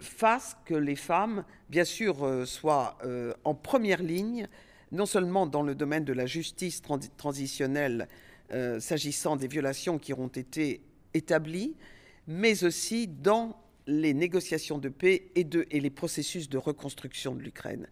fassent 0.00 0.56
que 0.64 0.74
les 0.74 0.94
femmes, 0.94 1.44
bien 1.68 1.84
sûr, 1.84 2.46
soient 2.46 2.96
en 3.42 3.54
première 3.54 4.00
ligne 4.00 4.46
non 4.92 5.06
seulement 5.06 5.46
dans 5.46 5.62
le 5.62 5.74
domaine 5.74 6.04
de 6.04 6.12
la 6.12 6.26
justice 6.26 6.82
transitionnelle 7.16 8.08
euh, 8.52 8.80
s'agissant 8.80 9.36
des 9.36 9.48
violations 9.48 9.98
qui 9.98 10.12
auront 10.12 10.28
été 10.28 10.80
établies, 11.14 11.76
mais 12.26 12.64
aussi 12.64 13.06
dans 13.06 13.56
les 13.86 14.14
négociations 14.14 14.78
de 14.78 14.88
paix 14.88 15.30
et, 15.34 15.46
et 15.70 15.80
les 15.80 15.90
processus 15.90 16.48
de 16.48 16.58
reconstruction 16.58 17.34
de 17.34 17.42
l'Ukraine. 17.42 17.86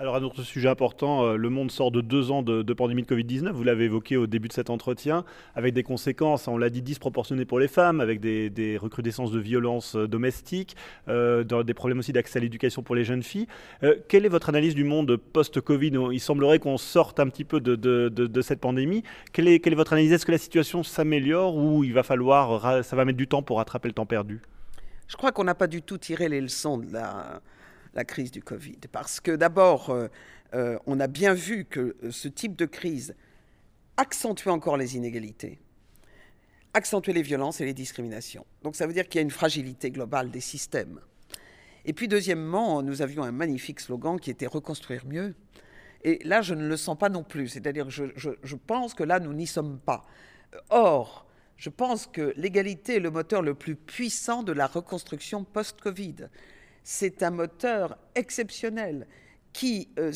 Alors 0.00 0.14
un 0.14 0.22
autre 0.22 0.44
sujet 0.44 0.68
important, 0.68 1.24
euh, 1.24 1.36
le 1.36 1.50
monde 1.50 1.72
sort 1.72 1.90
de 1.90 2.00
deux 2.00 2.30
ans 2.30 2.44
de, 2.44 2.72
pandémie 2.72 3.02
de 3.02 3.08
Covid-19, 3.08 3.50
vous 3.50 3.64
l'avez 3.64 3.86
évoqué 3.86 4.16
au 4.16 4.28
début 4.28 4.46
de 4.46 4.52
cet 4.52 4.70
entretien, 4.70 5.24
avec 5.56 5.74
des 5.74 5.82
conséquences, 5.82 6.46
on 6.46 6.56
l'a 6.56 6.70
dit, 6.70 6.82
disproportionnées 6.82 7.44
pour 7.44 7.58
les 7.58 7.66
femmes, 7.66 8.00
avec 8.00 8.20
des, 8.20 8.78
recrudescences 8.80 9.32
de 9.32 9.40
violences 9.40 9.96
euh, 9.96 10.06
domestiques, 10.06 10.76
euh, 11.08 11.42
des 11.42 11.74
problèmes 11.74 11.98
aussi 11.98 12.12
d'accès 12.12 12.38
à 12.38 12.42
l'éducation 12.42 12.84
pour 12.84 12.94
les 12.94 13.02
jeunes 13.02 13.24
filles. 13.24 13.48
quelle 14.06 14.24
est 14.24 14.28
votre 14.28 14.50
analyse 14.50 14.76
du 14.76 14.84
monde 14.84 15.16
post-Covid? 15.16 15.90
Il 16.12 16.20
semblerait 16.20 16.60
qu'on 16.60 16.78
sorte 16.78 17.18
un 17.18 17.26
petit 17.28 17.44
peu 17.44 17.60
de, 17.60 18.40
cette 18.40 18.60
pandémie. 18.60 19.02
Quelle 19.32 19.48
est, 19.48 19.58
quelle 19.58 19.72
est 19.72 19.76
votre 19.76 19.94
analyse? 19.94 20.12
Est-ce 20.12 20.26
que 20.26 20.32
la 20.32 20.38
situation 20.38 20.84
s'améliore 20.84 21.56
ou 21.56 21.82
il 21.82 21.92
va 21.92 22.04
falloir, 22.04 22.84
ça 22.84 22.94
va 22.94 23.04
mettre 23.04 23.18
du 23.18 23.26
temps 23.26 23.42
pour 23.42 23.56
rattraper 23.56 23.88
le 23.88 23.94
temps 23.94 24.06
perdu? 24.06 24.42
Je 25.08 25.16
crois 25.16 25.32
qu'on 25.32 25.44
n'a 25.44 25.56
pas 25.56 25.66
du 25.66 25.82
tout 25.82 25.98
tiré 25.98 26.28
les 26.28 26.40
leçons 26.40 26.78
de 26.78 26.92
la 26.92 27.40
la 27.98 28.04
crise 28.04 28.30
du 28.30 28.42
Covid. 28.42 28.78
Parce 28.92 29.18
que 29.18 29.32
d'abord, 29.32 29.90
euh, 29.90 30.06
euh, 30.54 30.78
on 30.86 31.00
a 31.00 31.08
bien 31.08 31.34
vu 31.34 31.64
que 31.64 31.96
euh, 32.04 32.12
ce 32.12 32.28
type 32.28 32.54
de 32.54 32.64
crise 32.64 33.16
accentuait 33.96 34.52
encore 34.52 34.76
les 34.76 34.96
inégalités, 34.96 35.58
accentuait 36.74 37.12
les 37.12 37.22
violences 37.22 37.60
et 37.60 37.64
les 37.64 37.74
discriminations. 37.74 38.46
Donc 38.62 38.76
ça 38.76 38.86
veut 38.86 38.92
dire 38.92 39.08
qu'il 39.08 39.18
y 39.18 39.18
a 39.18 39.22
une 39.22 39.32
fragilité 39.32 39.90
globale 39.90 40.30
des 40.30 40.40
systèmes. 40.40 41.00
Et 41.84 41.92
puis 41.92 42.06
deuxièmement, 42.06 42.82
nous 42.82 43.02
avions 43.02 43.24
un 43.24 43.32
magnifique 43.32 43.80
slogan 43.80 44.20
qui 44.20 44.30
était 44.30 44.46
reconstruire 44.46 45.04
mieux. 45.04 45.34
Et 46.04 46.20
là, 46.22 46.40
je 46.40 46.54
ne 46.54 46.68
le 46.68 46.76
sens 46.76 46.96
pas 46.96 47.08
non 47.08 47.24
plus. 47.24 47.48
C'est-à-dire 47.48 47.90
je, 47.90 48.54
pense 48.54 48.94
que 48.94 49.02
là, 49.02 49.18
nous 49.18 49.32
n'y 49.32 49.48
sommes 49.48 49.80
pas. 49.80 50.06
Or, 50.70 51.26
je 51.56 51.68
pense 51.68 52.06
que 52.06 52.32
l'égalité 52.36 52.96
est 52.96 53.00
le 53.00 53.10
moteur 53.10 53.42
le 53.42 53.54
plus 53.54 53.74
puissant 53.74 54.44
de 54.44 54.52
la 54.52 54.68
reconstruction 54.68 55.42
post-Covid. 55.42 56.28
C'est 56.90 57.22
un 57.22 57.30
moteur 57.30 57.98
exceptionnel 58.14 59.06
qui 59.52 59.90
euh, 59.98 60.10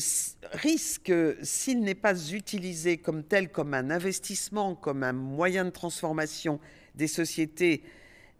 risque, 0.53 1.13
s'il 1.43 1.81
n'est 1.81 1.93
pas 1.93 2.19
utilisé 2.31 2.97
comme 2.97 3.23
tel, 3.23 3.51
comme 3.51 3.75
un 3.75 3.91
investissement, 3.91 4.73
comme 4.73 5.03
un 5.03 5.13
moyen 5.13 5.65
de 5.65 5.69
transformation 5.69 6.59
des 6.95 7.05
sociétés, 7.05 7.83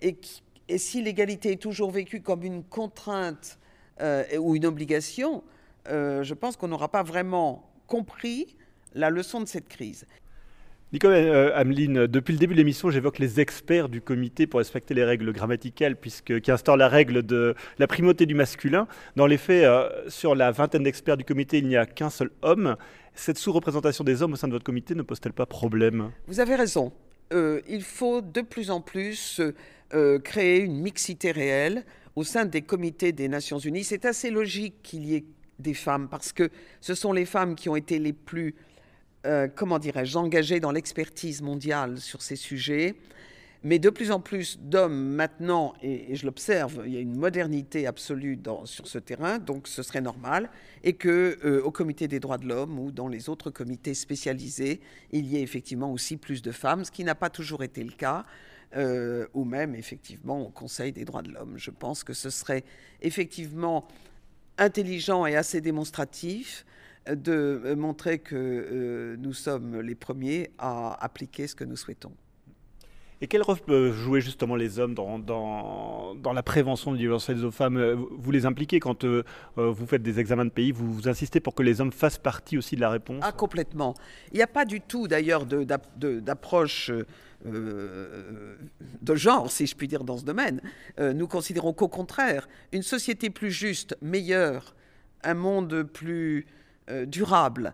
et, 0.01 0.17
si 0.77 1.03
l'égalité 1.03 1.51
est 1.51 1.61
toujours 1.61 1.91
vécue 1.91 2.21
comme 2.21 2.41
une 2.41 2.63
contrainte 2.63 3.59
euh, 4.01 4.23
ou 4.39 4.55
une 4.55 4.65
obligation, 4.65 5.43
euh, 5.89 6.23
je 6.23 6.33
pense 6.33 6.57
qu'on 6.57 6.69
n'aura 6.69 6.89
pas 6.89 7.03
vraiment 7.03 7.71
compris 7.85 8.57
la 8.95 9.11
leçon 9.11 9.41
de 9.41 9.45
cette 9.45 9.69
crise. 9.69 10.07
Nicolas 10.93 11.15
euh, 11.15 11.51
Ameline, 11.55 12.05
depuis 12.05 12.33
le 12.33 12.37
début 12.37 12.53
de 12.53 12.59
l'émission, 12.59 12.91
j'évoque 12.91 13.17
les 13.17 13.39
experts 13.39 13.89
du 13.89 13.99
comité 13.99 14.45
pour 14.45 14.59
respecter 14.59 14.93
les 14.93 15.03
règles 15.03 15.33
grammaticales, 15.33 15.95
puisque, 15.95 16.39
qui 16.39 16.51
instaurent 16.51 16.77
la 16.77 16.87
règle 16.87 17.23
de 17.23 17.55
la 17.79 17.87
primauté 17.87 18.27
du 18.27 18.35
masculin. 18.35 18.87
Dans 19.15 19.25
les 19.25 19.39
faits, 19.39 19.63
euh, 19.63 19.89
sur 20.07 20.35
la 20.35 20.51
vingtaine 20.51 20.83
d'experts 20.83 21.17
du 21.17 21.23
comité, 21.23 21.57
il 21.57 21.67
n'y 21.67 21.77
a 21.77 21.87
qu'un 21.87 22.11
seul 22.11 22.29
homme. 22.43 22.75
Cette 23.15 23.39
sous-représentation 23.39 24.03
des 24.03 24.21
hommes 24.21 24.33
au 24.33 24.35
sein 24.35 24.47
de 24.47 24.53
votre 24.53 24.65
comité 24.65 24.93
ne 24.93 25.01
pose-t-elle 25.01 25.33
pas 25.33 25.47
problème? 25.47 26.11
Vous 26.27 26.39
avez 26.39 26.55
raison. 26.55 26.93
il 27.31 27.81
faut 27.81 28.21
de 28.21 28.41
plus 28.41 28.69
en 28.69 28.79
plus 28.79 29.41
créer 30.23 30.59
une 30.59 30.79
mixité 30.79 31.31
réelle 31.31 31.85
au 32.15 32.23
sein 32.23 32.45
des 32.45 32.61
comités 32.61 33.11
des 33.11 33.27
Nations 33.27 33.57
Unies. 33.57 33.83
C'est 33.83 34.05
assez 34.05 34.29
logique 34.29 34.75
qu'il 34.83 35.05
y 35.05 35.15
ait 35.15 35.25
des 35.57 35.73
femmes, 35.73 36.07
parce 36.07 36.33
que 36.33 36.49
ce 36.81 36.93
sont 36.93 37.13
les 37.13 37.25
femmes 37.25 37.55
qui 37.55 37.69
ont 37.69 37.75
été 37.75 37.97
les 37.97 38.13
plus, 38.13 38.53
euh, 39.25 39.47
comment 39.53 39.79
dirais-je, 39.79 40.17
engagées 40.17 40.59
dans 40.59 40.71
l'expertise 40.71 41.41
mondiale 41.41 41.99
sur 41.99 42.21
ces 42.21 42.35
sujets. 42.35 42.95
Mais 43.65 43.79
de 43.79 43.89
plus 43.89 44.11
en 44.11 44.19
plus 44.19 44.59
d'hommes 44.59 45.15
maintenant, 45.15 45.73
et, 45.81 46.15
je 46.15 46.25
l'observe, 46.25 46.83
il 46.85 46.93
y 46.93 46.97
a 46.97 46.99
une 46.99 47.15
modernité 47.15 47.87
absolue 47.87 48.37
sur 48.65 48.87
ce 48.87 48.97
terrain, 48.97 49.39
donc 49.39 49.69
ce 49.69 49.81
serait 49.83 50.01
normal, 50.01 50.49
et 50.83 50.93
que 50.93 51.39
euh, 51.45 51.63
au 51.63 51.71
Comité 51.71 52.09
des 52.09 52.19
droits 52.19 52.37
de 52.37 52.45
l'homme 52.45 52.77
ou 52.77 52.91
dans 52.91 53.07
les 53.07 53.29
autres 53.29 53.51
comités 53.51 53.93
spécialisés, 53.93 54.81
il 55.13 55.27
y 55.27 55.37
ait 55.37 55.41
effectivement 55.41 55.93
aussi 55.93 56.17
plus 56.17 56.41
de 56.41 56.51
femmes, 56.51 56.83
ce 56.83 56.91
qui 56.91 57.05
n'a 57.05 57.15
pas 57.15 57.29
toujours 57.29 57.63
été 57.63 57.83
le 57.83 57.93
cas. 57.93 58.25
Euh, 58.75 59.27
ou 59.35 59.45
même 59.45 59.75
effectivement 59.75 60.41
au 60.41 60.49
Conseil 60.49 60.91
des 60.91 61.05
droits 61.05 61.21
de 61.21 61.29
l'homme. 61.29 61.57
Je 61.57 61.69
pense 61.69 62.03
que 62.03 62.13
ce 62.13 62.31
serait 62.31 62.63
effectivement 63.03 63.87
intelligent 64.57 65.27
et 65.27 65.35
assez 65.35 65.61
démonstratif 65.61 66.65
de 67.07 67.73
montrer 67.75 68.19
que 68.19 68.35
euh, 68.35 69.15
nous 69.19 69.33
sommes 69.33 69.81
les 69.81 69.95
premiers 69.95 70.51
à 70.57 71.03
appliquer 71.03 71.47
ce 71.47 71.55
que 71.55 71.63
nous 71.63 71.75
souhaitons. 71.75 72.13
Et 73.21 73.27
quel 73.27 73.41
rôle 73.41 73.59
peuvent 73.59 73.93
jouer 73.93 74.19
justement 74.19 74.57
les 74.57 74.79
hommes 74.79 74.93
dans, 74.93 75.17
dans, 75.17 76.13
dans 76.15 76.33
la 76.33 76.43
prévention 76.43 76.91
de 76.91 76.97
violence 76.97 77.29
aux 77.29 77.51
femmes? 77.51 78.05
Vous 78.11 78.31
les 78.31 78.45
impliquez 78.45 78.81
quand 78.81 79.05
euh, 79.05 79.23
euh, 79.57 79.71
vous 79.71 79.87
faites 79.87 80.03
des 80.03 80.19
examens 80.19 80.43
de 80.43 80.49
pays, 80.49 80.73
vous, 80.73 80.93
vous, 80.93 81.07
insistez 81.07 81.39
pour 81.39 81.55
que 81.55 81.63
les 81.63 81.79
hommes 81.79 81.93
fassent 81.93 82.17
partie 82.17 82.57
aussi 82.57 82.75
de 82.75 82.81
la 82.81 82.89
réponse? 82.89 83.21
Ah, 83.21 83.31
complètement. 83.31 83.93
Il 84.33 84.37
n'y 84.37 84.43
a 84.43 84.47
pas 84.47 84.65
du 84.65 84.81
tout 84.81 85.07
d'ailleurs 85.07 85.45
d'approche 85.45 86.91
euh, 87.45 88.55
de 89.01 89.15
genre, 89.15 89.51
si 89.51 89.67
je 89.67 89.75
puis 89.75 89.87
dire, 89.87 90.03
dans 90.03 90.17
ce 90.17 90.23
domaine. 90.23 90.61
Euh, 90.99 91.13
nous 91.13 91.27
considérons 91.27 91.73
qu'au 91.73 91.89
contraire, 91.89 92.47
une 92.71 92.83
société 92.83 93.29
plus 93.29 93.51
juste, 93.51 93.97
meilleure, 94.01 94.75
un 95.23 95.33
monde 95.33 95.83
plus 95.83 96.39
euh, 96.39 96.62
durable, 97.07 97.73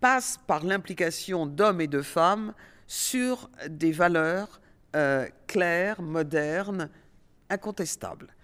passe 0.00 0.38
par 0.46 0.64
l'implication 0.64 1.46
d'hommes 1.46 1.80
et 1.80 1.86
de 1.86 2.02
femmes 2.02 2.54
sur 2.86 3.50
des 3.68 3.92
valeurs 3.92 4.60
claires, 5.46 6.02
modernes, 6.02 6.90
incontestables. 7.48 8.34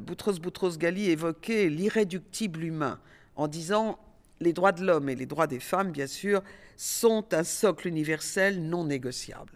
Boutros 0.00 0.38
Boutros 0.40 0.76
Ghali 0.78 1.10
évoquait 1.10 1.68
l'irréductible 1.68 2.64
humain 2.64 2.98
en 3.36 3.48
disant 3.48 3.98
les 4.40 4.52
droits 4.52 4.72
de 4.72 4.84
l'homme 4.84 5.08
et 5.08 5.14
les 5.14 5.26
droits 5.26 5.46
des 5.46 5.60
femmes, 5.60 5.92
bien 5.92 6.06
sûr, 6.06 6.42
sont 6.76 7.32
un 7.32 7.44
socle 7.44 7.88
universel 7.88 8.62
non 8.62 8.84
négociable 8.84 9.52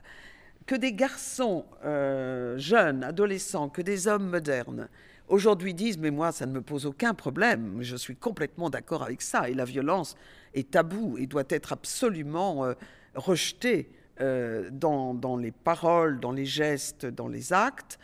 que 0.66 0.74
des 0.74 0.92
garçons 0.92 1.64
euh, 1.84 2.56
jeunes, 2.58 3.04
adolescents, 3.04 3.68
que 3.68 3.82
des 3.82 4.08
hommes 4.08 4.28
modernes, 4.28 4.88
aujourd'hui 5.28 5.74
disent 5.74 5.98
mais 5.98 6.10
moi 6.10 6.32
ça 6.32 6.46
ne 6.46 6.52
me 6.52 6.60
pose 6.60 6.86
aucun 6.86 7.14
problème, 7.14 7.78
je 7.80 7.96
suis 7.96 8.16
complètement 8.16 8.70
d'accord 8.70 9.02
avec 9.02 9.22
ça 9.22 9.48
et 9.48 9.54
la 9.54 9.64
violence 9.64 10.16
est 10.54 10.70
tabou 10.70 11.16
et 11.18 11.26
doit 11.26 11.44
être 11.48 11.72
absolument 11.72 12.64
euh, 12.64 12.74
rejetée 13.14 13.90
euh, 14.20 14.68
dans, 14.70 15.36
les 15.36 15.52
paroles, 15.52 16.20
dans 16.20 16.32
les 16.32 16.46
gestes, 16.46 17.06
dans 17.06 17.28
les 17.28 17.52
actes, 17.52 17.98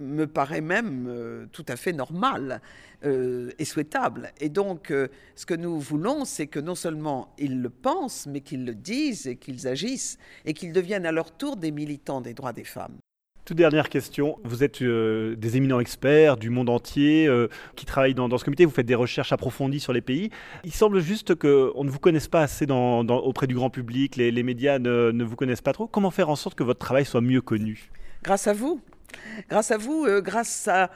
me 0.00 0.26
paraît 0.26 0.60
même 0.60 1.48
tout 1.52 1.64
à 1.68 1.76
fait 1.76 1.92
normal. 1.92 2.60
Euh, 3.04 3.50
est 3.58 3.66
souhaitable. 3.66 4.32
Et 4.40 4.48
donc, 4.48 4.90
euh, 4.90 5.08
ce 5.36 5.44
que 5.44 5.52
nous 5.52 5.78
voulons, 5.78 6.24
c'est 6.24 6.46
que 6.46 6.58
non 6.58 6.74
seulement 6.74 7.34
ils 7.36 7.60
le 7.60 7.68
pensent, 7.68 8.26
mais 8.26 8.40
qu'ils 8.40 8.64
le 8.64 8.74
disent 8.74 9.26
et 9.26 9.36
qu'ils 9.36 9.68
agissent, 9.68 10.16
et 10.46 10.54
qu'ils 10.54 10.72
deviennent 10.72 11.04
à 11.04 11.12
leur 11.12 11.30
tour 11.36 11.56
des 11.56 11.70
militants 11.70 12.22
des 12.22 12.32
droits 12.32 12.54
des 12.54 12.64
femmes. 12.64 12.96
Toute 13.44 13.56
dernière 13.56 13.90
question. 13.90 14.38
Vous 14.44 14.64
êtes 14.64 14.80
euh, 14.80 15.36
des 15.36 15.56
éminents 15.56 15.80
experts 15.80 16.36
du 16.36 16.48
monde 16.48 16.70
entier 16.70 17.30
qui 17.76 17.84
travaillent 17.84 18.14
dans, 18.14 18.38
ce 18.38 18.44
comité. 18.44 18.64
Vous 18.64 18.70
faites 18.70 18.86
des 18.86 18.94
recherches 18.94 19.32
approfondies 19.32 19.80
sur 19.80 19.92
les 19.92 20.00
pays. 20.00 20.30
Il 20.64 20.72
semble 20.72 21.00
juste 21.00 21.34
qu'on 21.34 21.84
ne 21.84 21.90
vous 21.90 21.98
connaisse 21.98 22.28
pas 22.28 22.42
assez 22.42 22.66
auprès 22.70 23.46
du 23.46 23.54
grand 23.54 23.70
public. 23.70 24.16
Les, 24.16 24.42
médias 24.42 24.78
ne, 24.78 25.24
vous 25.24 25.36
connaissent 25.36 25.60
pas 25.60 25.72
trop. 25.72 25.86
Comment 25.86 26.10
faire 26.10 26.30
en 26.30 26.36
sorte 26.36 26.56
que 26.56 26.64
votre 26.64 26.80
travail 26.80 27.04
soit 27.04 27.20
mieux 27.20 27.42
connu? 27.42 27.90
Grâce 28.22 28.46
à 28.46 28.54
vous. 28.54 28.80
Grâce 29.50 29.70
à 29.70 29.76
vous, 29.76 30.06
grâce 30.22 30.68
à, 30.68 30.90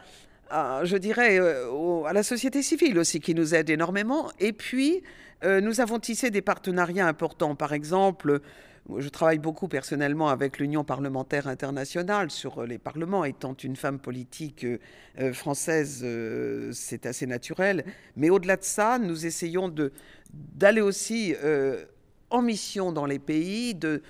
je 0.85 0.97
dirais, 0.97 1.39
euh, 1.39 2.05
à 2.05 2.13
la 2.13 2.23
société 2.23 2.63
civile 2.63 2.99
aussi, 2.99 3.21
qui 3.21 3.35
nous 3.35 3.55
aide 3.55 3.71
énormément. 3.71 4.31
Et 4.41 4.53
puis, 4.53 5.03
euh, 5.45 5.61
nous 5.61 5.81
avons 5.81 5.99
tissé 5.99 6.31
des 6.31 6.43
partenariats 6.43 7.07
importants. 7.07 7.55
Par 7.55 7.73
exemple, 7.73 8.41
je 8.97 9.09
travaille 9.09 9.39
beaucoup 9.39 9.69
personnellement 9.69 10.29
avec 10.29 10.59
l'Union 10.59 10.85
parlementaire 10.85 11.47
internationale 11.47 12.31
sur 12.31 12.65
les 12.65 12.79
parlements. 12.79 13.25
Étant 13.25 13.55
une 13.55 13.77
femme 13.77 13.99
politique 13.99 14.65
euh, 15.19 15.33
française, 15.33 16.07
c'est 16.73 17.07
assez 17.07 17.27
naturel. 17.27 17.85
Mais 18.17 18.31
au-delà 18.31 18.57
de 18.57 18.65
ça, 18.65 18.99
nous 18.99 19.27
essayons 19.27 19.73
d'aller 20.33 20.81
aussi 20.81 21.35
en 22.31 22.43
mission 22.43 22.93
dans 22.93 23.07
les 23.07 23.19
pays, 23.19 23.75
de, 23.75 24.01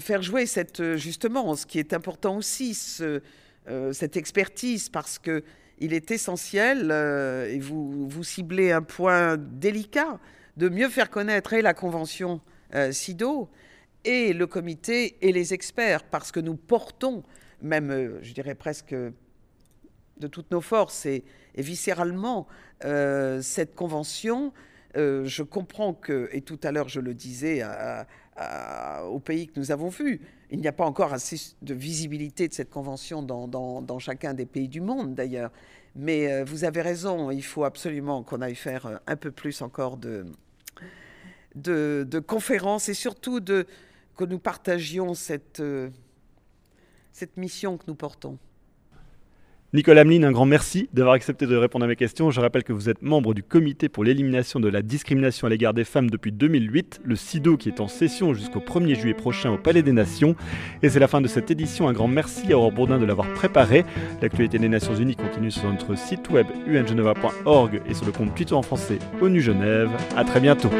faire 0.00 0.22
jouer 0.22 0.46
cette, 0.46 0.96
justement, 0.96 1.56
ce 1.56 1.66
qui 1.66 1.78
est 1.78 1.92
important 1.92 2.36
aussi, 2.36 2.74
ce, 2.74 3.20
euh, 3.68 3.92
cette 3.92 4.16
expertise 4.16 4.88
parce 4.88 5.18
que 5.18 5.44
il 5.80 5.92
est 5.92 6.10
essentiel, 6.10 6.88
euh, 6.90 7.48
et 7.48 7.58
vous, 7.58 8.08
vous 8.08 8.24
ciblez 8.24 8.72
un 8.72 8.82
point 8.82 9.36
délicat, 9.36 10.18
de 10.56 10.68
mieux 10.68 10.88
faire 10.88 11.10
connaître 11.10 11.52
et 11.52 11.62
la 11.62 11.74
Convention 11.74 12.40
euh, 12.40 12.57
SIDO 12.90 13.48
et 14.04 14.32
le 14.32 14.46
comité 14.46 15.16
et 15.20 15.32
les 15.32 15.54
experts, 15.54 16.04
parce 16.04 16.32
que 16.32 16.40
nous 16.40 16.56
portons, 16.56 17.22
même, 17.62 18.18
je 18.22 18.32
dirais 18.32 18.54
presque 18.54 18.94
de 18.94 20.26
toutes 20.26 20.50
nos 20.50 20.60
forces 20.60 21.06
et, 21.06 21.24
viscéralement, 21.56 22.46
cette 22.82 23.74
convention. 23.74 24.52
je 24.94 25.42
comprends 25.42 25.94
que, 25.94 26.28
et 26.32 26.42
tout 26.42 26.60
à 26.62 26.72
l'heure 26.72 26.88
je 26.88 27.00
le 27.00 27.14
disais 27.14 27.62
au 29.04 29.18
pays 29.18 29.48
que 29.48 29.58
nous 29.58 29.72
avons 29.72 29.88
vus, 29.88 30.20
il 30.50 30.60
n'y 30.60 30.68
a 30.68 30.72
pas 30.72 30.84
encore 30.84 31.12
assez 31.12 31.54
de 31.62 31.74
visibilité 31.74 32.48
de 32.48 32.54
cette 32.54 32.70
convention 32.70 33.22
dans, 33.22 33.98
chacun 33.98 34.34
des 34.34 34.46
pays 34.46 34.68
du 34.68 34.80
monde 34.80 35.14
d'ailleurs. 35.14 35.50
Mais 35.94 36.30
euh, 36.30 36.44
vous 36.44 36.64
avez 36.64 36.82
raison, 36.82 37.30
il 37.30 37.42
faut 37.42 37.64
absolument 37.64 38.22
qu'on 38.22 38.40
aille 38.40 38.54
faire 38.54 38.86
euh, 38.86 38.96
un 39.06 39.16
peu 39.16 39.32
plus 39.32 39.62
encore 39.62 39.96
de, 39.96 40.26
de, 41.54 42.22
conférences 42.26 42.88
et 42.88 42.94
surtout 42.94 43.40
de, 43.40 43.66
que 44.16 44.24
nous 44.24 44.38
partagions 44.38 45.14
cette, 45.14 45.60
euh, 45.60 45.90
cette 47.12 47.36
mission 47.36 47.76
que 47.76 47.84
nous 47.86 47.94
portons. 47.94 48.38
Nicolas 49.74 50.00
Ameline, 50.00 50.24
un 50.24 50.32
grand 50.32 50.46
merci 50.46 50.88
d'avoir 50.94 51.14
accepté 51.14 51.46
de 51.46 51.54
répondre 51.54 51.84
à 51.84 51.88
mes 51.88 51.94
questions. 51.94 52.30
Je 52.30 52.40
rappelle 52.40 52.64
que 52.64 52.72
vous 52.72 52.88
êtes 52.88 53.02
membre 53.02 53.34
du 53.34 53.42
comité 53.42 53.90
pour 53.90 54.02
l'élimination 54.02 54.60
de 54.60 54.68
la 54.68 54.80
discrimination 54.80 55.46
à 55.46 55.50
l'égard 55.50 55.74
des 55.74 55.84
femmes 55.84 56.08
depuis 56.08 56.32
2008, 56.32 57.02
le 57.04 57.16
CIDO 57.16 57.58
qui 57.58 57.68
est 57.68 57.78
en 57.78 57.86
session 57.86 58.32
jusqu'au 58.32 58.60
1er 58.60 58.98
juillet 58.98 59.12
prochain 59.12 59.50
au 59.50 59.58
Palais 59.58 59.82
des 59.82 59.92
Nations. 59.92 60.36
Et 60.82 60.88
c'est 60.88 61.00
la 61.00 61.06
fin 61.06 61.20
de 61.20 61.28
cette 61.28 61.50
édition. 61.50 61.86
Un 61.86 61.92
grand 61.92 62.08
merci 62.08 62.50
à 62.50 62.56
Aurore 62.56 62.72
Bourdin 62.72 62.98
de 62.98 63.04
l'avoir 63.04 63.30
préparé. 63.34 63.84
L'actualité 64.22 64.58
des 64.58 64.70
Nations 64.70 64.94
Unies 64.94 65.16
continue 65.16 65.50
sur 65.50 65.70
notre 65.70 65.98
site 65.98 66.30
web 66.30 66.46
ungeneva.org 66.66 67.82
et 67.86 67.92
sur 67.92 68.06
le 68.06 68.12
compte 68.12 68.34
Twitter 68.34 68.54
en 68.54 68.62
français 68.62 68.98
ONU 69.20 69.42
Genève. 69.42 69.90
À 70.16 70.24
très 70.24 70.40
bientôt. 70.40 70.70